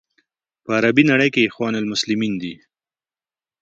[0.63, 2.53] په عربي نړۍ کې اخوان المسلمین دي.